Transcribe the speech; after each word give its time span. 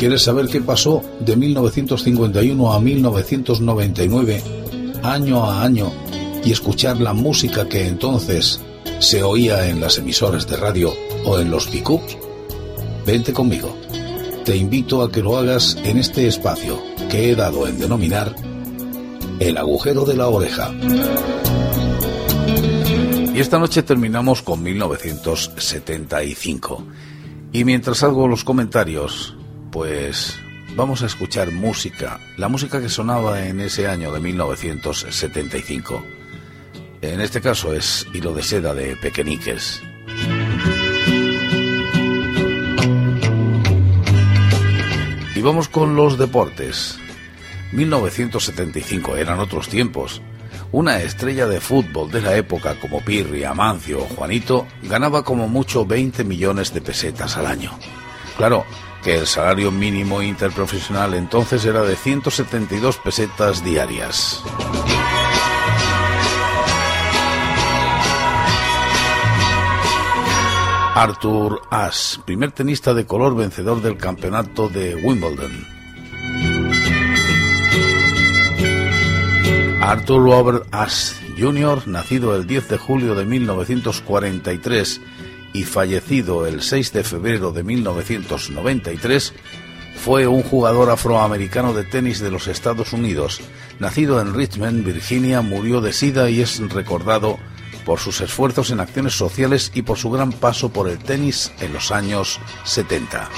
¿Quieres 0.00 0.22
saber 0.22 0.48
qué 0.48 0.62
pasó 0.62 1.02
de 1.20 1.36
1951 1.36 2.72
a 2.72 2.80
1999, 2.80 4.42
año 5.02 5.44
a 5.44 5.62
año, 5.62 5.92
y 6.42 6.52
escuchar 6.52 6.98
la 7.02 7.12
música 7.12 7.68
que 7.68 7.86
entonces 7.86 8.62
se 8.98 9.22
oía 9.22 9.68
en 9.68 9.78
las 9.78 9.98
emisoras 9.98 10.48
de 10.48 10.56
radio 10.56 10.90
o 11.26 11.38
en 11.38 11.50
los 11.50 11.66
pickups? 11.66 12.16
Vente 13.04 13.34
conmigo. 13.34 13.76
Te 14.46 14.56
invito 14.56 15.02
a 15.02 15.12
que 15.12 15.20
lo 15.20 15.36
hagas 15.36 15.76
en 15.84 15.98
este 15.98 16.26
espacio 16.26 16.82
que 17.10 17.30
he 17.30 17.36
dado 17.36 17.68
en 17.68 17.78
denominar 17.78 18.34
el 19.38 19.58
agujero 19.58 20.06
de 20.06 20.16
la 20.16 20.28
oreja. 20.28 20.72
Y 23.34 23.38
esta 23.38 23.58
noche 23.58 23.82
terminamos 23.82 24.40
con 24.40 24.62
1975. 24.62 26.86
Y 27.52 27.64
mientras 27.64 28.02
hago 28.02 28.28
los 28.28 28.44
comentarios, 28.44 29.34
pues 29.70 30.38
vamos 30.76 31.02
a 31.02 31.06
escuchar 31.06 31.50
música, 31.52 32.20
la 32.36 32.48
música 32.48 32.80
que 32.80 32.88
sonaba 32.88 33.46
en 33.46 33.60
ese 33.60 33.86
año 33.86 34.12
de 34.12 34.20
1975. 34.20 36.04
En 37.02 37.20
este 37.20 37.40
caso 37.40 37.72
es 37.72 38.06
Hilo 38.12 38.34
de 38.34 38.42
Seda 38.42 38.74
de 38.74 38.96
Pequeñiques. 38.96 39.82
Y 45.34 45.42
vamos 45.42 45.68
con 45.68 45.96
los 45.96 46.18
deportes. 46.18 46.98
1975 47.72 49.16
eran 49.16 49.38
otros 49.38 49.68
tiempos. 49.68 50.20
Una 50.72 51.00
estrella 51.00 51.46
de 51.46 51.60
fútbol 51.60 52.10
de 52.10 52.20
la 52.20 52.36
época 52.36 52.74
como 52.78 53.00
Pirri, 53.00 53.44
Amancio 53.44 54.00
o 54.00 54.06
Juanito 54.06 54.66
ganaba 54.82 55.24
como 55.24 55.48
mucho 55.48 55.86
20 55.86 56.24
millones 56.24 56.74
de 56.74 56.80
pesetas 56.80 57.36
al 57.36 57.46
año. 57.46 57.72
Claro, 58.36 58.64
que 59.02 59.16
el 59.16 59.26
salario 59.26 59.70
mínimo 59.70 60.22
interprofesional 60.22 61.14
entonces 61.14 61.64
era 61.64 61.82
de 61.82 61.96
172 61.96 62.98
pesetas 62.98 63.64
diarias. 63.64 64.42
Arthur 70.94 71.62
Ashe, 71.70 72.20
primer 72.26 72.52
tenista 72.52 72.92
de 72.92 73.06
color 73.06 73.34
vencedor 73.34 73.80
del 73.80 73.96
campeonato 73.96 74.68
de 74.68 74.96
Wimbledon. 74.96 75.66
Arthur 79.80 80.22
Robert 80.22 80.66
Ashe 80.72 81.14
Jr., 81.38 81.88
nacido 81.88 82.36
el 82.36 82.46
10 82.46 82.68
de 82.68 82.76
julio 82.76 83.14
de 83.14 83.24
1943 83.24 85.00
y 85.52 85.64
fallecido 85.64 86.46
el 86.46 86.62
6 86.62 86.92
de 86.92 87.04
febrero 87.04 87.52
de 87.52 87.62
1993, 87.62 89.34
fue 89.96 90.26
un 90.26 90.42
jugador 90.42 90.90
afroamericano 90.90 91.74
de 91.74 91.84
tenis 91.84 92.20
de 92.20 92.30
los 92.30 92.48
Estados 92.48 92.92
Unidos. 92.92 93.40
Nacido 93.78 94.20
en 94.20 94.34
Richmond, 94.34 94.84
Virginia, 94.84 95.42
murió 95.42 95.80
de 95.80 95.92
sida 95.92 96.30
y 96.30 96.40
es 96.40 96.58
recordado 96.70 97.38
por 97.84 97.98
sus 97.98 98.20
esfuerzos 98.20 98.70
en 98.70 98.80
acciones 98.80 99.14
sociales 99.14 99.70
y 99.74 99.82
por 99.82 99.98
su 99.98 100.10
gran 100.10 100.32
paso 100.32 100.70
por 100.70 100.88
el 100.88 100.98
tenis 100.98 101.52
en 101.60 101.72
los 101.72 101.90
años 101.90 102.40
70. 102.64 103.28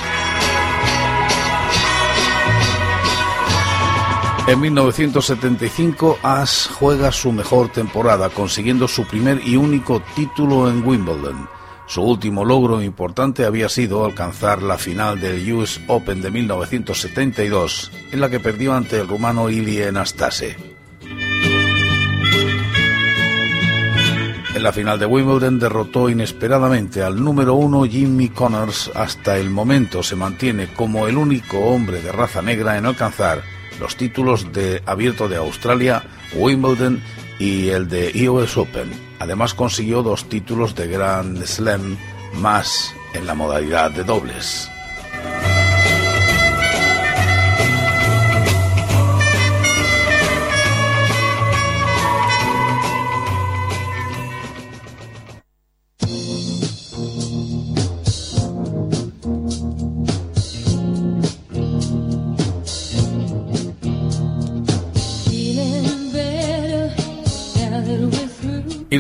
En 4.49 4.61
1975, 4.61 6.19
Ash 6.23 6.69
juega 6.69 7.13
su 7.13 7.31
mejor 7.31 7.69
temporada, 7.71 8.29
consiguiendo 8.29 8.89
su 8.89 9.07
primer 9.07 9.41
y 9.47 9.57
único 9.57 10.03
título 10.17 10.69
en 10.69 10.85
Wimbledon. 10.85 11.49
Su 11.93 12.01
último 12.01 12.43
logro 12.47 12.83
importante 12.83 13.45
había 13.45 13.69
sido 13.69 14.07
alcanzar 14.07 14.63
la 14.63 14.79
final 14.79 15.21
del 15.21 15.53
US 15.53 15.79
Open 15.89 16.23
de 16.23 16.31
1972, 16.31 17.93
en 18.11 18.21
la 18.23 18.31
que 18.31 18.41
perdió 18.41 18.73
ante 18.73 18.99
el 18.99 19.07
rumano 19.07 19.51
Ilie 19.51 19.93
Nastase. 19.93 20.57
En 24.55 24.63
la 24.63 24.73
final 24.73 24.99
de 24.99 25.05
Wimbledon 25.05 25.59
derrotó 25.59 26.09
inesperadamente 26.09 27.03
al 27.03 27.23
número 27.23 27.57
uno 27.57 27.85
Jimmy 27.85 28.31
Connors. 28.31 28.91
Hasta 28.95 29.37
el 29.37 29.51
momento 29.51 30.03
se 30.03 30.17
mantiene 30.17 30.69
como 30.69 31.07
el 31.09 31.19
único 31.19 31.59
hombre 31.59 32.01
de 32.01 32.11
raza 32.11 32.41
negra 32.41 32.79
en 32.79 32.87
alcanzar 32.87 33.43
los 33.79 33.97
títulos 33.97 34.51
de 34.51 34.83
Abierto 34.87 35.29
de 35.29 35.37
Australia, 35.37 36.05
Wimbledon 36.35 37.03
y 37.39 37.69
el 37.69 37.87
de 37.87 38.31
US 38.31 38.57
Open. 38.57 39.12
Además 39.23 39.55
consiguió 39.55 40.03
dos 40.03 40.29
títulos 40.29 40.75
de 40.75 40.89
Grand 40.89 41.41
Slam 41.47 41.97
más 42.35 42.93
en 43.15 43.25
la 43.25 43.37
modalidad 43.37 43.93
de 43.93 44.03
dobles. 44.03 44.69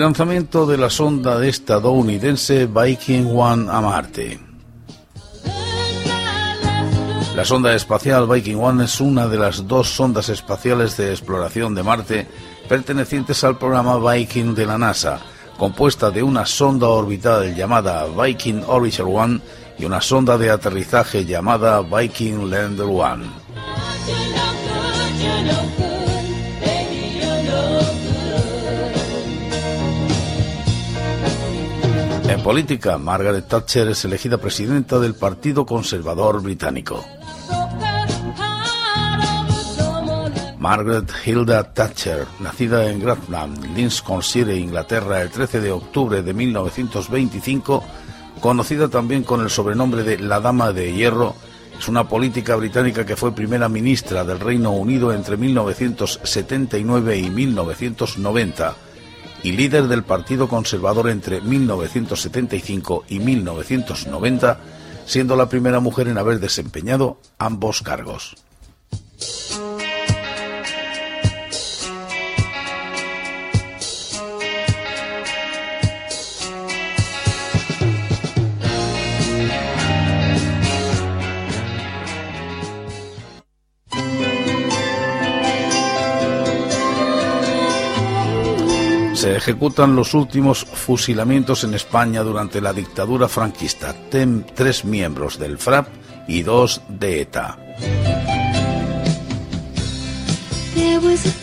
Lanzamiento 0.03 0.67
de 0.67 0.77
la 0.79 0.91
sonda 0.91 1.47
estadounidense 1.47 2.67
Viking 2.67 3.29
One 3.37 3.71
a 3.71 3.81
Marte. 3.81 4.41
La 7.37 7.45
sonda 7.45 7.73
espacial 7.73 8.27
Viking 8.27 8.57
One 8.57 8.85
es 8.87 9.01
una 9.01 9.29
de 9.29 9.39
las 9.39 9.69
dos 9.69 9.91
sondas 9.91 10.29
espaciales 10.29 10.97
de 10.97 11.11
exploración 11.11 11.77
de 11.77 11.85
Marte 11.85 12.27
pertenecientes 12.69 13.45
al 13.45 13.59
programa 13.59 13.97
Viking 13.99 14.57
de 14.57 14.67
la 14.67 14.77
NASA, 14.77 15.21
compuesta 15.57 16.11
de 16.11 16.25
una 16.25 16.47
sonda 16.47 16.89
orbital 16.89 17.55
llamada 17.55 18.05
Viking 18.07 18.65
Orbiter 18.67 19.07
One 19.07 19.41
y 19.79 19.85
una 19.85 20.01
sonda 20.01 20.37
de 20.37 20.51
aterrizaje 20.51 21.25
llamada 21.25 21.81
Viking 21.81 22.51
Lander 22.51 22.87
One. 22.87 23.27
Política, 32.43 32.99
Margaret 32.99 33.47
Thatcher 33.47 33.89
es 33.89 34.05
elegida 34.05 34.37
presidenta 34.37 34.99
del 34.99 35.15
Partido 35.15 35.65
Conservador 35.65 36.43
Británico. 36.43 37.05
Margaret 40.59 41.11
Hilda 41.25 41.73
Thatcher, 41.73 42.27
nacida 42.41 42.91
en 42.91 43.01
Grantham, 43.01 43.55
Lincolnshire, 43.75 44.57
Inglaterra, 44.57 45.23
el 45.23 45.31
13 45.31 45.61
de 45.61 45.71
octubre 45.71 46.23
de 46.23 46.35
1925, 46.35 47.85
conocida 48.41 48.89
también 48.89 49.23
con 49.23 49.41
el 49.41 49.51
sobrenombre 49.51 50.03
de 50.03 50.19
la 50.19 50.41
Dama 50.41 50.73
de 50.73 50.93
Hierro, 50.93 51.37
es 51.79 51.89
una 51.89 52.09
política 52.09 52.57
británica 52.57 53.07
que 53.07 53.17
fue 53.17 53.35
primera 53.35 53.69
ministra 53.69 54.25
del 54.25 54.41
Reino 54.41 54.73
Unido 54.73 55.13
entre 55.13 55.37
1979 55.37 57.19
y 57.19 57.31
1990 57.31 58.77
y 59.43 59.53
líder 59.53 59.89
del 59.89 60.05
Partido 60.05 60.49
Conservador 60.49 61.09
entre 61.09 61.41
1975 61.41 63.05
y 63.09 63.19
1990, 63.19 64.61
siendo 65.05 65.37
la 65.37 65.49
primera 65.49 65.81
mujer 65.81 66.09
en 66.09 66.19
haber 66.19 66.41
desempeñado 66.41 67.19
ambos 67.39 67.83
cargos. 67.83 68.37
Se 89.23 89.37
ejecutan 89.37 89.95
los 89.95 90.15
últimos 90.15 90.65
fusilamientos 90.65 91.63
en 91.63 91.75
España 91.75 92.25
durante 92.25 92.61
la 92.61 92.73
dictadura 92.73 93.29
franquista. 93.29 93.95
tres 94.11 94.85
miembros 94.85 95.39
del 95.39 95.59
FRAP 95.59 95.87
y 96.27 96.43
dos 96.43 96.81
de 96.89 97.21
ETA. 97.21 97.57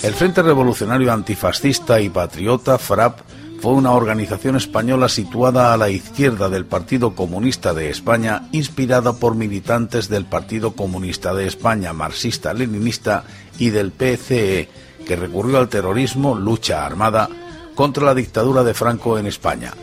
El 0.04 0.14
Frente 0.14 0.42
Revolucionario 0.42 1.14
Antifascista 1.14 2.02
y 2.02 2.10
Patriota, 2.10 2.78
FRAP, 2.78 3.22
fue 3.62 3.72
una 3.72 3.94
organización 3.94 4.58
española 4.58 5.08
situada 5.08 5.72
a 5.72 5.78
la 5.78 5.90
izquierda 5.90 6.50
del 6.50 6.66
Partido 6.66 7.16
Comunista 7.16 7.74
de 7.74 7.90
España, 7.90 8.50
inspirada 8.52 9.14
por 9.14 9.36
militantes 9.36 10.10
del 10.10 10.26
Partido 10.26 10.74
Comunista 10.74 11.34
de 11.34 11.48
España, 11.48 11.94
marxista-leninista, 11.94 13.24
y 13.58 13.70
del 13.70 13.94
PCE, 13.94 14.68
que 15.08 15.16
recurrió 15.16 15.60
al 15.60 15.70
terrorismo, 15.70 16.36
lucha 16.36 16.86
armada, 16.86 17.30
contra 17.80 18.04
la 18.04 18.14
dictadura 18.14 18.66
de 18.66 18.74
Franco 18.74 19.18
en 19.18 19.26
España. 19.26 19.74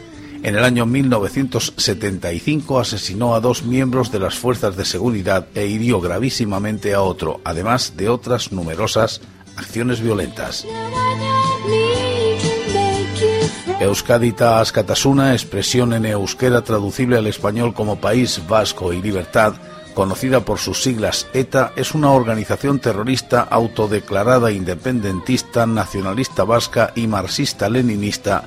En 0.43 0.55
el 0.55 0.63
año 0.65 0.85
1975 0.85 2.79
asesinó 2.79 3.35
a 3.35 3.41
dos 3.41 3.63
miembros 3.63 4.13
de 4.13 4.19
las 4.19 4.35
fuerzas 4.35 4.77
de 4.77 4.85
seguridad 4.85 5.47
e 5.55 5.65
hirió 5.65 5.99
gravísimamente 5.99 6.93
a 6.93 7.01
otro, 7.01 7.41
además 7.43 7.95
de 7.97 8.11
otras 8.11 8.53
numerosas 8.53 9.23
acciones 9.57 10.03
violentas. 10.03 10.67
Euskadita 13.81 14.61
Askatasuna, 14.61 15.33
expresión 15.33 15.95
en 15.95 16.05
euskera 16.05 16.61
traducible 16.61 17.17
al 17.17 17.27
español 17.27 17.73
como 17.73 17.99
País 17.99 18.43
Vasco 18.47 18.93
y 18.93 19.01
Libertad, 19.01 19.55
conocida 19.97 20.45
por 20.45 20.59
sus 20.59 20.83
siglas 20.83 21.27
ETA, 21.33 21.73
es 21.75 21.95
una 21.95 22.11
organización 22.11 22.81
terrorista 22.81 23.41
autodeclarada 23.41 24.53
independentista, 24.53 25.65
nacionalista 25.65 26.45
vasca 26.45 26.93
y 26.95 27.07
marxista-leninista 27.07 28.45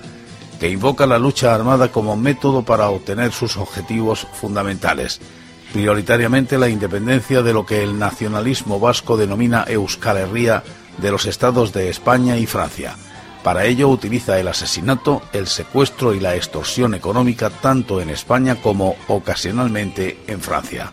que 0.60 0.70
invoca 0.70 1.08
la 1.08 1.18
lucha 1.18 1.56
armada 1.56 1.92
como 1.92 2.16
método 2.16 2.62
para 2.62 2.90
obtener 2.92 3.32
sus 3.32 3.58
objetivos 3.58 4.28
fundamentales, 4.34 5.22
prioritariamente 5.74 6.60
la 6.60 6.70
independencia 6.70 7.42
de 7.42 7.54
lo 7.54 7.66
que 7.66 7.82
el 7.82 7.98
nacionalismo 7.98 8.80
vasco 8.80 9.18
denomina 9.18 9.66
Euskal 9.68 10.18
Herria 10.18 10.62
de 11.00 11.10
los 11.10 11.26
estados 11.26 11.74
de 11.74 11.90
España 11.90 12.38
y 12.38 12.46
Francia. 12.46 12.96
Para 13.44 13.66
ello 13.66 13.90
utiliza 13.90 14.38
el 14.40 14.50
asesinato, 14.50 15.24
el 15.34 15.48
secuestro 15.48 16.14
y 16.14 16.20
la 16.20 16.36
extorsión 16.36 16.94
económica 16.94 17.50
tanto 17.50 18.02
en 18.02 18.12
España 18.12 18.62
como 18.62 18.98
ocasionalmente 19.08 20.20
en 20.28 20.42
Francia. 20.42 20.92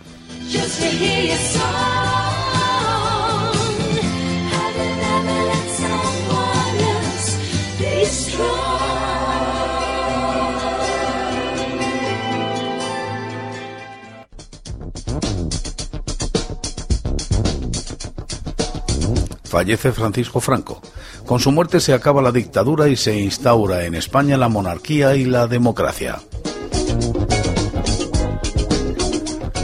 Fallece 19.56 19.90
Francisco 19.92 20.40
Franco. 20.40 20.82
Con 21.24 21.40
su 21.40 21.50
muerte 21.50 21.80
se 21.80 21.94
acaba 21.94 22.20
la 22.20 22.30
dictadura 22.30 22.88
y 22.88 22.96
se 22.96 23.18
instaura 23.18 23.84
en 23.84 23.94
España 23.94 24.36
la 24.36 24.48
monarquía 24.48 25.16
y 25.16 25.24
la 25.24 25.46
democracia. 25.46 26.20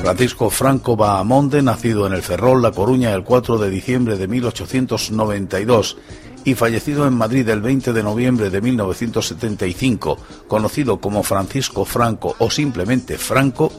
Francisco 0.02 0.50
Franco 0.50 0.96
Bahamonde, 0.96 1.62
nacido 1.62 2.08
en 2.08 2.12
el 2.12 2.22
Ferrol, 2.22 2.60
La 2.60 2.72
Coruña, 2.72 3.14
el 3.14 3.22
4 3.22 3.56
de 3.58 3.70
diciembre 3.70 4.18
de 4.18 4.26
1892 4.26 5.96
y 6.42 6.54
fallecido 6.54 7.06
en 7.06 7.14
Madrid 7.14 7.48
el 7.48 7.60
20 7.60 7.92
de 7.92 8.02
noviembre 8.02 8.50
de 8.50 8.60
1975, 8.60 10.18
conocido 10.48 11.00
como 11.00 11.22
Francisco 11.22 11.84
Franco 11.84 12.34
o 12.40 12.50
simplemente 12.50 13.16
Franco, 13.16 13.70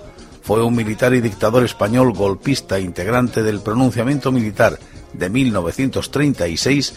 fue 0.41 0.63
un 0.63 0.73
militar 0.73 1.13
y 1.13 1.19
dictador 1.19 1.65
español 1.65 2.13
golpista 2.13 2.79
integrante 2.79 3.43
del 3.43 3.59
pronunciamiento 3.59 4.31
militar 4.31 4.79
de 5.11 5.29
1936 5.29 6.93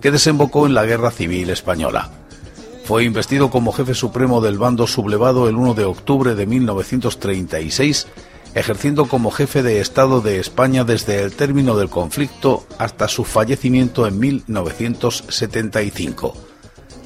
que 0.00 0.10
desembocó 0.10 0.64
en 0.64 0.72
la 0.72 0.86
Guerra 0.86 1.10
Civil 1.10 1.50
Española. 1.50 2.10
Fue 2.86 3.04
investido 3.04 3.50
como 3.50 3.72
jefe 3.72 3.92
supremo 3.92 4.40
del 4.40 4.56
bando 4.56 4.86
sublevado 4.86 5.50
el 5.50 5.56
1 5.56 5.74
de 5.74 5.84
octubre 5.84 6.34
de 6.34 6.46
1936 6.46 8.06
ejerciendo 8.54 9.06
como 9.06 9.30
jefe 9.30 9.62
de 9.62 9.80
Estado 9.80 10.20
de 10.20 10.40
España 10.40 10.84
desde 10.84 11.22
el 11.22 11.32
término 11.32 11.76
del 11.76 11.88
conflicto 11.88 12.66
hasta 12.78 13.08
su 13.08 13.24
fallecimiento 13.24 14.06
en 14.06 14.18
1975. 14.18 16.34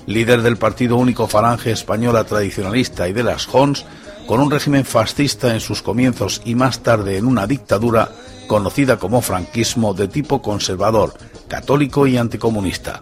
Líder 0.06 0.43
del 0.43 0.56
Partido 0.56 0.96
Único 0.96 1.26
Falange 1.26 1.70
Española 1.70 2.25
Tradicionalista 2.25 3.08
y 3.08 3.12
de 3.12 3.23
las 3.23 3.46
Jons, 3.46 3.85
con 4.26 4.41
un 4.41 4.50
régimen 4.50 4.85
fascista 4.85 5.55
en 5.55 5.61
sus 5.61 5.82
comienzos 5.82 6.43
y 6.44 6.55
más 6.55 6.82
tarde 6.82 7.19
en 7.19 7.26
una 7.26 7.46
dictadura 7.46 8.11
conocida 8.46 8.99
como 8.99 9.23
franquismo 9.23 9.94
de 9.94 10.08
tipo 10.08 10.43
conservador, 10.43 11.14
católico 11.49 12.06
y 12.06 12.17
anticomunista. 12.17 13.00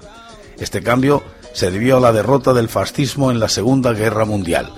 Este 0.59 0.83
cambio 0.83 1.23
se 1.53 1.71
debió 1.71 1.97
a 1.97 2.01
la 2.01 2.13
derrota 2.13 2.53
del 2.53 2.69
fascismo 2.69 3.31
en 3.31 3.41
la 3.41 3.49
Segunda 3.49 3.93
Guerra 3.93 4.25
Mundial 4.25 4.73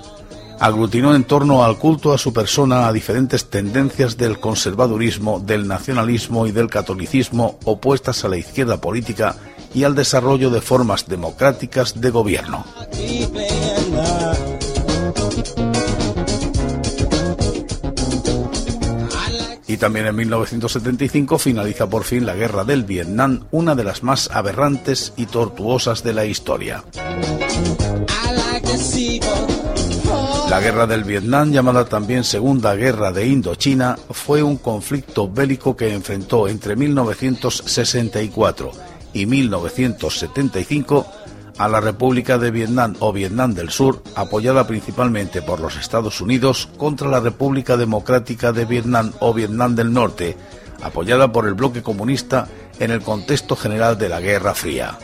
aglutinó 0.65 1.13
en 1.13 1.25
torno 1.25 1.63
al 1.63 1.77
culto 1.77 2.11
a 2.11 2.17
su 2.17 2.33
persona 2.33 2.87
a 2.87 2.93
diferentes 2.93 3.51
tendencias 3.51 4.17
del 4.17 4.39
conservadurismo, 4.39 5.39
del 5.39 5.67
nacionalismo 5.67 6.47
y 6.47 6.51
del 6.51 6.71
catolicismo 6.71 7.59
opuestas 7.65 8.25
a 8.25 8.29
la 8.29 8.37
izquierda 8.37 8.81
política 8.81 9.35
y 9.75 9.83
al 9.83 9.93
desarrollo 9.93 10.49
de 10.49 10.61
formas 10.61 11.07
democráticas 11.07 12.01
de 12.01 12.09
gobierno. 12.09 12.65
Y 19.67 19.77
también 19.77 20.07
en 20.07 20.15
1975 20.15 21.37
finaliza 21.37 21.87
por 21.87 22.05
fin 22.05 22.25
la 22.25 22.33
Guerra 22.33 22.63
del 22.63 22.85
Vietnam, 22.85 23.45
una 23.51 23.75
de 23.75 23.83
las 23.83 24.01
más 24.01 24.31
aberrantes 24.31 25.13
y 25.15 25.27
tortuosas 25.27 26.01
de 26.01 26.13
la 26.13 26.25
historia. 26.25 26.83
La 30.49 30.59
guerra 30.61 30.85
del 30.85 31.03
Vietnam, 31.03 31.51
llamada 31.51 31.85
también 31.85 32.23
Segunda 32.23 32.75
Guerra 32.75 33.11
de 33.11 33.27
Indochina, 33.27 33.97
fue 34.11 34.43
un 34.43 34.57
conflicto 34.57 35.27
bélico 35.27 35.75
que 35.75 35.93
enfrentó 35.93 36.47
entre 36.47 36.75
1964 36.75 38.71
y 39.13 39.25
1975 39.25 41.05
a 41.57 41.67
la 41.67 41.79
República 41.79 42.37
de 42.37 42.51
Vietnam 42.51 42.95
o 42.99 43.11
Vietnam 43.11 43.53
del 43.53 43.69
Sur, 43.69 44.03
apoyada 44.15 44.67
principalmente 44.67 45.41
por 45.41 45.59
los 45.59 45.77
Estados 45.77 46.21
Unidos, 46.21 46.69
contra 46.77 47.09
la 47.09 47.19
República 47.19 47.75
Democrática 47.77 48.51
de 48.51 48.65
Vietnam 48.65 49.13
o 49.19 49.33
Vietnam 49.33 49.75
del 49.75 49.93
Norte, 49.93 50.37
apoyada 50.83 51.31
por 51.31 51.47
el 51.47 51.53
bloque 51.53 51.81
comunista 51.81 52.47
en 52.79 52.91
el 52.91 53.01
contexto 53.01 53.55
general 53.55 53.97
de 53.97 54.09
la 54.09 54.19
Guerra 54.19 54.53
Fría. 54.53 54.97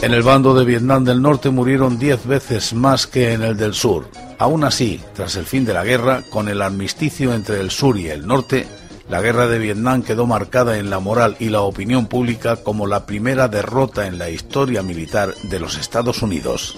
En 0.00 0.14
el 0.14 0.22
bando 0.22 0.54
de 0.54 0.64
Vietnam 0.64 1.04
del 1.04 1.20
Norte 1.20 1.50
murieron 1.50 1.98
diez 1.98 2.24
veces 2.24 2.72
más 2.72 3.08
que 3.08 3.32
en 3.32 3.42
el 3.42 3.56
del 3.56 3.74
sur. 3.74 4.08
Aún 4.38 4.62
así, 4.62 5.00
tras 5.14 5.34
el 5.34 5.44
fin 5.44 5.64
de 5.64 5.74
la 5.74 5.84
guerra, 5.84 6.22
con 6.30 6.48
el 6.48 6.62
armisticio 6.62 7.34
entre 7.34 7.60
el 7.60 7.70
sur 7.72 7.98
y 7.98 8.08
el 8.08 8.24
norte, 8.24 8.68
la 9.08 9.20
guerra 9.20 9.48
de 9.48 9.58
Vietnam 9.58 10.02
quedó 10.02 10.26
marcada 10.26 10.78
en 10.78 10.88
la 10.88 11.00
moral 11.00 11.36
y 11.40 11.48
la 11.48 11.62
opinión 11.62 12.06
pública 12.06 12.56
como 12.56 12.86
la 12.86 13.06
primera 13.06 13.48
derrota 13.48 14.06
en 14.06 14.18
la 14.18 14.30
historia 14.30 14.82
militar 14.82 15.34
de 15.42 15.58
los 15.58 15.76
Estados 15.76 16.22
Unidos. 16.22 16.76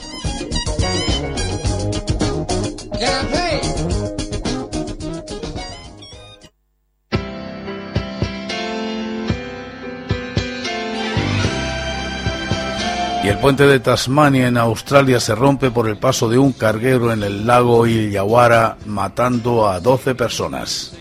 Y 13.22 13.28
el 13.28 13.38
puente 13.38 13.66
de 13.66 13.80
Tasmania 13.80 14.48
en 14.48 14.56
Australia 14.56 15.20
se 15.20 15.34
rompe 15.34 15.70
por 15.70 15.86
el 15.88 15.98
paso 15.98 16.30
de 16.30 16.38
un 16.38 16.52
carguero 16.52 17.12
en 17.12 17.22
el 17.22 17.46
lago 17.46 17.86
Illawarra, 17.86 18.78
matando 18.86 19.68
a 19.68 19.78
12 19.78 20.14
personas. 20.14 20.94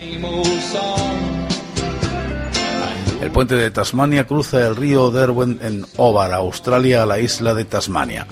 El 3.22 3.30
puente 3.30 3.54
de 3.54 3.70
Tasmania 3.70 4.26
cruza 4.26 4.66
el 4.66 4.76
río 4.76 5.10
Derwent 5.10 5.62
en 5.62 5.86
Hobart, 5.96 6.34
Australia, 6.34 7.04
a 7.04 7.06
la 7.06 7.18
isla 7.20 7.54
de 7.54 7.64
Tasmania. 7.64 8.26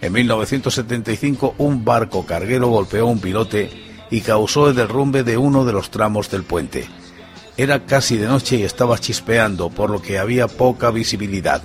En 0.00 0.12
1975, 0.12 1.56
un 1.58 1.84
barco 1.84 2.24
carguero 2.24 2.68
golpeó 2.68 3.06
un 3.06 3.20
pilote 3.20 3.70
y 4.10 4.20
causó 4.20 4.68
el 4.68 4.76
derrumbe 4.76 5.24
de 5.24 5.36
uno 5.36 5.64
de 5.64 5.72
los 5.72 5.90
tramos 5.90 6.30
del 6.30 6.44
puente. 6.44 6.88
Era 7.56 7.86
casi 7.86 8.16
de 8.16 8.28
noche 8.28 8.56
y 8.56 8.62
estaba 8.62 8.98
chispeando, 8.98 9.68
por 9.68 9.90
lo 9.90 10.00
que 10.00 10.18
había 10.18 10.46
poca 10.46 10.92
visibilidad. 10.92 11.62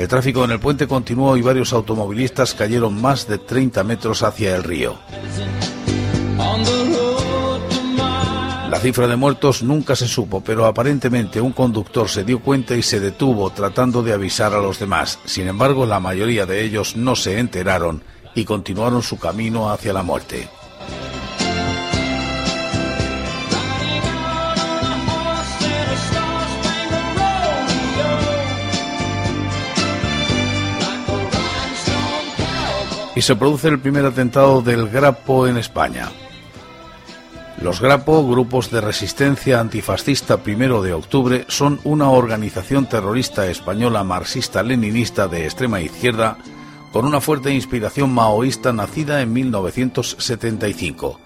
El 0.00 0.08
tráfico 0.08 0.42
en 0.46 0.50
el 0.50 0.58
puente 0.58 0.88
continuó 0.88 1.36
y 1.36 1.42
varios 1.42 1.74
automovilistas 1.74 2.54
cayeron 2.54 2.98
más 3.02 3.28
de 3.28 3.36
30 3.36 3.84
metros 3.84 4.22
hacia 4.22 4.56
el 4.56 4.64
río. 4.64 4.98
La 8.70 8.78
cifra 8.80 9.06
de 9.06 9.16
muertos 9.16 9.62
nunca 9.62 9.94
se 9.94 10.08
supo, 10.08 10.42
pero 10.42 10.64
aparentemente 10.64 11.38
un 11.38 11.52
conductor 11.52 12.08
se 12.08 12.24
dio 12.24 12.40
cuenta 12.40 12.74
y 12.74 12.82
se 12.82 12.98
detuvo 12.98 13.50
tratando 13.50 14.02
de 14.02 14.14
avisar 14.14 14.54
a 14.54 14.62
los 14.62 14.78
demás. 14.78 15.18
Sin 15.26 15.48
embargo, 15.48 15.84
la 15.84 16.00
mayoría 16.00 16.46
de 16.46 16.64
ellos 16.64 16.96
no 16.96 17.14
se 17.14 17.38
enteraron 17.38 18.02
y 18.34 18.46
continuaron 18.46 19.02
su 19.02 19.18
camino 19.18 19.70
hacia 19.70 19.92
la 19.92 20.02
muerte. 20.02 20.48
Se 33.22 33.36
produce 33.36 33.68
el 33.68 33.80
primer 33.80 34.06
atentado 34.06 34.62
del 34.62 34.88
Grapo 34.88 35.46
en 35.46 35.56
España. 35.56 36.10
Los 37.60 37.80
Grapo, 37.80 38.26
grupos 38.26 38.70
de 38.70 38.80
resistencia 38.80 39.60
antifascista 39.60 40.42
primero 40.42 40.80
de 40.80 40.94
octubre, 40.94 41.44
son 41.48 41.78
una 41.84 42.10
organización 42.10 42.86
terrorista 42.86 43.46
española 43.48 44.02
marxista-leninista 44.02 45.28
de 45.28 45.44
extrema 45.44 45.80
izquierda 45.80 46.38
con 46.92 47.04
una 47.04 47.20
fuerte 47.20 47.52
inspiración 47.52 48.12
maoísta 48.12 48.72
nacida 48.72 49.20
en 49.20 49.32
1975. 49.32 51.20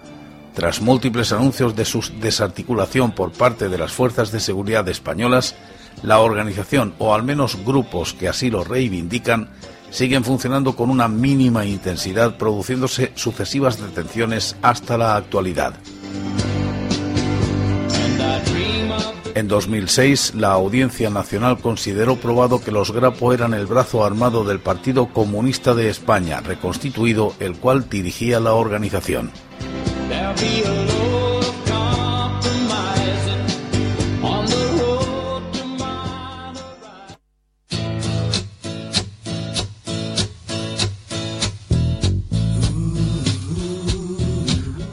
Tras 0.53 0.81
múltiples 0.81 1.31
anuncios 1.31 1.75
de 1.75 1.85
su 1.85 2.01
desarticulación 2.19 3.11
por 3.13 3.31
parte 3.31 3.69
de 3.69 3.77
las 3.77 3.93
fuerzas 3.93 4.31
de 4.31 4.39
seguridad 4.39 4.87
españolas, 4.89 5.55
la 6.03 6.19
organización, 6.19 6.93
o 6.99 7.13
al 7.13 7.23
menos 7.23 7.57
grupos 7.65 8.13
que 8.13 8.27
así 8.27 8.49
lo 8.49 8.63
reivindican, 8.63 9.49
siguen 9.95 10.25
funcionando 10.25 10.75
con 10.75 10.89
una 10.89 11.07
mínima 11.07 11.65
intensidad, 11.65 12.35
produciéndose 12.35 13.13
sucesivas 13.15 13.79
detenciones 13.79 14.57
hasta 14.61 14.97
la 14.97 15.15
actualidad. 15.15 15.73
En 19.35 19.47
2006, 19.47 20.35
la 20.35 20.51
Audiencia 20.51 21.09
Nacional 21.09 21.59
consideró 21.59 22.17
probado 22.17 22.61
que 22.61 22.71
los 22.71 22.91
Grapo 22.91 23.31
eran 23.31 23.53
el 23.53 23.67
brazo 23.67 24.03
armado 24.03 24.43
del 24.43 24.59
Partido 24.59 25.07
Comunista 25.07 25.73
de 25.73 25.87
España, 25.89 26.41
reconstituido, 26.41 27.33
el 27.39 27.55
cual 27.55 27.87
dirigía 27.89 28.41
la 28.41 28.53
organización. 28.53 29.31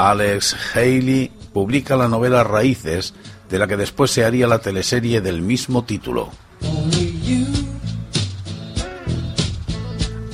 Alex 0.02 0.56
Haley 0.74 1.30
publica 1.52 1.94
la 1.94 2.08
novela 2.08 2.42
Raíces, 2.42 3.14
de 3.48 3.56
la 3.56 3.68
que 3.68 3.76
después 3.76 4.10
se 4.10 4.24
haría 4.24 4.48
la 4.48 4.58
teleserie 4.58 5.20
del 5.20 5.42
mismo 5.42 5.84
título. 5.84 6.30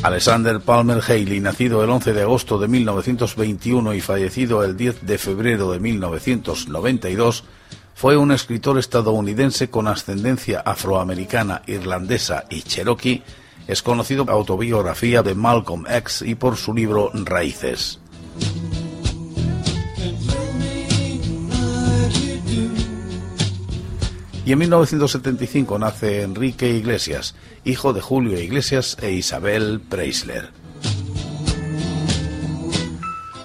Alexander 0.03 0.59
Palmer 0.61 1.03
Haley, 1.07 1.41
nacido 1.41 1.85
el 1.85 1.91
11 1.91 2.15
de 2.15 2.23
agosto 2.23 2.59
de 2.59 2.67
1921 2.67 3.93
y 3.93 4.01
fallecido 4.01 4.65
el 4.65 4.75
10 4.75 5.05
de 5.05 5.19
febrero 5.19 5.71
de 5.71 5.81
1992, 5.81 7.45
fue 7.95 8.17
un 8.17 8.33
escritor 8.33 8.79
estadounidense 8.79 9.69
con 9.69 9.87
ascendencia 9.87 10.61
afroamericana, 10.61 11.61
irlandesa 11.67 12.45
y 12.49 12.63
cherokee. 12.63 13.23
Es 13.67 13.83
conocido 13.83 14.25
por 14.25 14.33
autobiografía 14.33 15.23
de 15.23 15.35
Malcolm 15.35 15.85
X 15.87 16.23
y 16.23 16.37
por 16.37 16.57
su 16.57 16.73
libro 16.73 17.11
Raíces. 17.13 18.01
Y 24.49 24.52
en 24.52 24.61
1975 24.61 25.78
nace 25.78 26.23
Enrique 26.23 26.71
Iglesias, 26.71 27.35
hijo 27.67 27.93
de 27.93 28.00
Julio 28.00 28.40
Iglesias 28.40 28.97
e 29.02 29.12
Isabel 29.12 29.78
Preisler. 29.78 30.49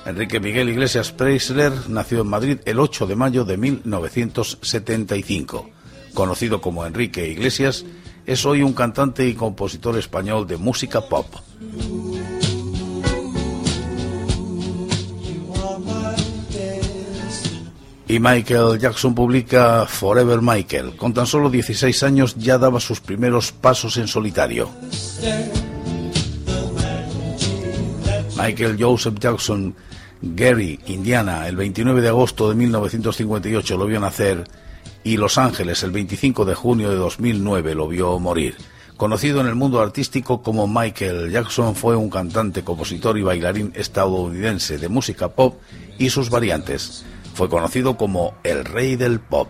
Enrique 0.05 0.39
Miguel 0.39 0.69
Iglesias 0.69 1.11
Preisler 1.11 1.73
nació 1.89 2.21
en 2.21 2.27
Madrid 2.27 2.59
el 2.63 2.79
8 2.79 3.05
de 3.05 3.17
mayo 3.17 3.43
de 3.43 3.57
1975. 3.57 5.69
Conocido 6.13 6.61
como 6.61 6.85
Enrique 6.85 7.27
Iglesias, 7.27 7.83
es 8.25 8.45
hoy 8.45 8.63
un 8.63 8.71
cantante 8.71 9.27
y 9.27 9.33
compositor 9.33 9.97
español 9.97 10.47
de 10.47 10.55
música 10.55 11.01
pop. 11.01 11.27
Y 18.13 18.19
Michael 18.19 18.77
Jackson 18.77 19.15
publica 19.15 19.87
Forever 19.87 20.39
Michael. 20.39 20.95
Con 20.95 21.15
tan 21.15 21.25
solo 21.25 21.49
16 21.49 22.03
años 22.03 22.35
ya 22.35 22.59
daba 22.59 22.79
sus 22.79 22.99
primeros 22.99 23.51
pasos 23.51 23.97
en 23.97 24.07
solitario. 24.07 24.69
Michael 28.37 28.77
Joseph 28.79 29.17
Jackson, 29.19 29.73
Gary, 30.21 30.79
Indiana, 30.85 31.47
el 31.47 31.55
29 31.55 32.03
de 32.03 32.09
agosto 32.09 32.49
de 32.49 32.53
1958 32.53 33.77
lo 33.77 33.87
vio 33.87 33.99
nacer 33.99 34.43
y 35.03 35.17
Los 35.17 35.39
Ángeles, 35.39 35.81
el 35.81 35.89
25 35.89 36.45
de 36.45 36.53
junio 36.53 36.91
de 36.91 36.97
2009 36.97 37.73
lo 37.73 37.87
vio 37.87 38.19
morir. 38.19 38.55
Conocido 38.95 39.41
en 39.41 39.47
el 39.47 39.55
mundo 39.55 39.81
artístico 39.81 40.43
como 40.43 40.67
Michael 40.67 41.31
Jackson, 41.31 41.75
fue 41.75 41.95
un 41.95 42.11
cantante, 42.11 42.63
compositor 42.63 43.17
y 43.17 43.23
bailarín 43.23 43.73
estadounidense 43.73 44.77
de 44.77 44.87
música 44.87 45.29
pop 45.29 45.59
y 45.97 46.11
sus 46.11 46.29
variantes. 46.29 47.05
Fue 47.33 47.49
conocido 47.49 47.97
como 47.97 48.35
el 48.43 48.63
rey 48.65 48.95
del 48.95 49.19
pop. 49.19 49.49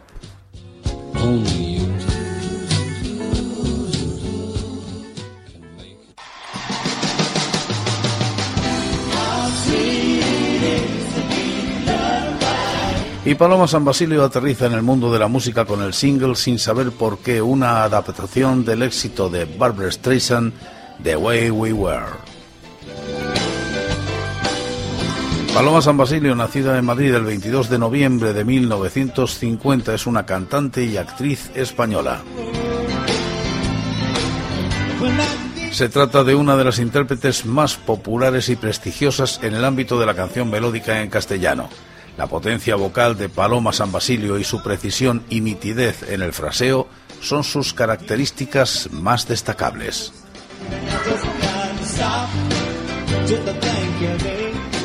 Y 13.25 13.35
Paloma 13.35 13.69
San 13.69 13.85
Basilio 13.85 14.23
aterriza 14.25 14.65
en 14.65 14.73
el 14.73 14.81
mundo 14.81 15.11
de 15.11 15.17
la 15.17 15.29
música 15.29 15.63
con 15.63 15.81
el 15.81 15.93
single 15.93 16.35
Sin 16.35 16.59
saber 16.59 16.91
por 16.91 17.19
qué, 17.19 17.41
una 17.41 17.83
adaptación 17.83 18.65
del 18.65 18.83
éxito 18.83 19.29
de 19.29 19.45
Barbara 19.45 19.89
Streisand, 19.89 20.51
The 21.01 21.15
Way 21.15 21.49
We 21.49 21.71
Were. 21.71 22.32
Paloma 25.53 25.83
San 25.83 25.97
Basilio, 25.97 26.35
nacida 26.35 26.79
en 26.79 26.85
Madrid 26.85 27.13
el 27.13 27.25
22 27.25 27.69
de 27.69 27.77
noviembre 27.77 28.33
de 28.33 28.43
1950, 28.43 29.93
es 29.93 30.07
una 30.07 30.25
cantante 30.25 30.83
y 30.83 30.97
actriz 30.97 31.51
española. 31.53 32.23
Se 35.71 35.89
trata 35.89 36.23
de 36.23 36.33
una 36.33 36.57
de 36.57 36.63
las 36.63 36.79
intérpretes 36.79 37.45
más 37.45 37.75
populares 37.75 38.49
y 38.49 38.55
prestigiosas 38.55 39.39
en 39.43 39.53
el 39.53 39.63
ámbito 39.63 39.99
de 39.99 40.07
la 40.07 40.15
canción 40.15 40.49
melódica 40.49 41.01
en 41.01 41.11
castellano. 41.11 41.69
La 42.17 42.25
potencia 42.25 42.75
vocal 42.75 43.15
de 43.15 43.29
Paloma 43.29 43.73
San 43.73 43.91
Basilio 43.91 44.39
y 44.39 44.43
su 44.43 44.63
precisión 44.63 45.23
y 45.29 45.41
nitidez 45.41 46.09
en 46.09 46.23
el 46.23 46.33
fraseo 46.33 46.87
son 47.21 47.43
sus 47.43 47.75
características 47.75 48.89
más 48.91 49.27
destacables. 49.27 50.13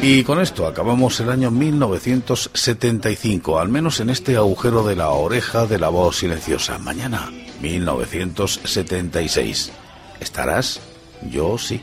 Y 0.00 0.22
con 0.22 0.40
esto 0.40 0.64
acabamos 0.66 1.18
el 1.18 1.28
año 1.28 1.50
1975, 1.50 3.58
al 3.58 3.68
menos 3.68 3.98
en 3.98 4.10
este 4.10 4.36
agujero 4.36 4.86
de 4.86 4.94
la 4.94 5.08
oreja 5.10 5.66
de 5.66 5.78
la 5.78 5.88
voz 5.88 6.18
silenciosa. 6.18 6.78
Mañana, 6.78 7.32
1976. 7.60 9.72
¿Estarás? 10.20 10.80
Yo 11.28 11.58
sí. 11.58 11.82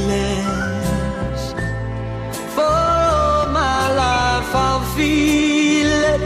for 2.57 3.47
my 3.59 3.83
life, 4.03 4.55
I'll 4.55 4.85
feel 4.97 5.91
it. 6.15 6.23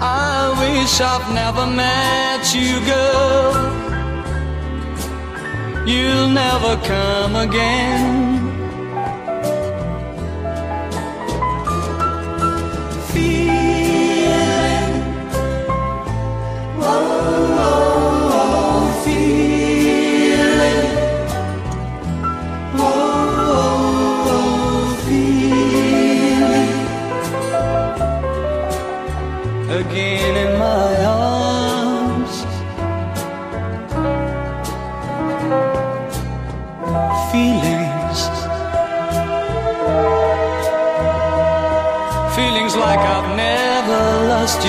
I 0.00 0.50
wish 0.62 1.00
I've 1.00 1.28
never 1.34 1.66
met 1.66 2.54
you, 2.54 2.80
girl. 2.86 3.52
You'll 5.86 6.30
never 6.30 6.76
come 6.86 7.36
again. 7.36 8.33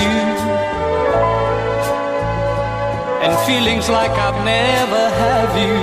You, 0.04 0.18
and 3.24 3.32
feelings 3.46 3.88
like 3.88 4.14
I've 4.26 4.40
never 4.44 5.02
had 5.22 5.50
you. 5.64 5.76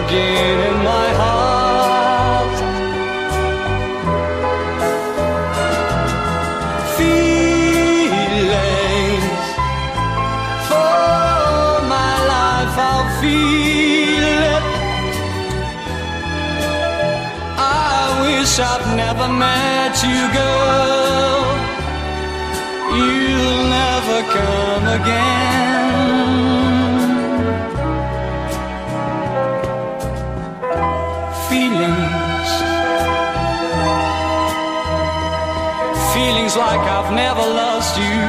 Again 0.00 0.58
in 0.70 0.76
my 0.84 1.08
heart. 1.20 1.54
feelings 6.96 8.44
for 10.68 11.82
my 11.94 12.12
life 12.34 12.74
I'll 12.88 13.08
feel 13.20 14.42
it 14.54 14.64
I 17.58 18.00
wish 18.24 18.52
I'd 18.58 18.84
never 18.96 19.28
met 19.28 19.94
you 20.02 20.20
girl 20.38 21.03
You'll 22.96 23.64
never 23.80 24.18
come 24.36 24.86
again. 24.98 25.34
Feelings. 31.50 32.50
Feelings 36.14 36.54
like 36.56 36.84
I've 36.96 37.12
never 37.12 37.44
lost 37.62 37.96
you, 37.98 38.20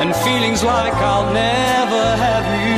and 0.00 0.10
feelings 0.26 0.62
like 0.64 0.94
I'll 0.94 1.30
never 1.32 2.04
have 2.24 2.46
you 2.60 2.77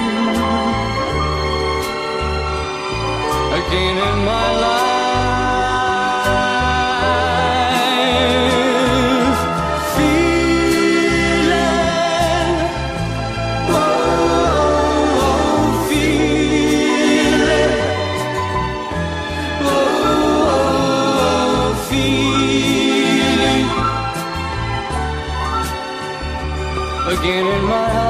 again 27.12 27.46
in 27.46 27.64
my 27.64 27.88
heart. 27.88 28.09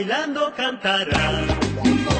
Bailando 0.00 0.50
cantará. 0.56 2.19